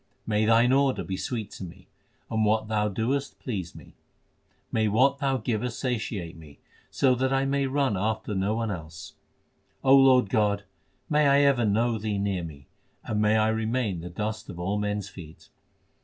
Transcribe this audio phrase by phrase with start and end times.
[0.25, 1.87] May Thine order be sweet to me,
[2.31, 3.93] and what Thou doest please me!
[4.71, 6.57] May what Thou givest satiate me,
[6.89, 9.13] so that I may run after no one else!
[9.83, 10.63] O Lord God,
[11.07, 12.65] may I ever know Thee near me,
[13.03, 15.49] and may I remain the dust of all men s feet